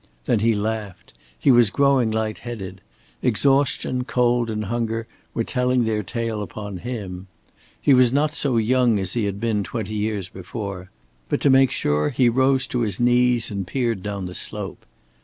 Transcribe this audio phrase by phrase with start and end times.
[0.25, 1.13] Then he laughed.
[1.37, 2.81] He was growing light headed.
[3.21, 7.27] Exhaustion, cold and hunger were telling their tale upon him.
[7.79, 10.89] He was not so young as he had been twenty years before.
[11.29, 14.87] But to make sure he rose to his knees and peered down the slope.